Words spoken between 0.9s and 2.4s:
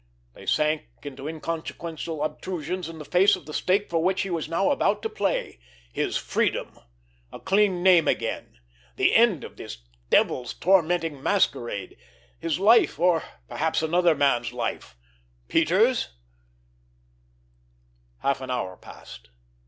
into inconsequential